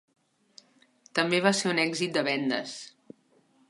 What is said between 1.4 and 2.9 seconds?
va ser un èxit de vendes.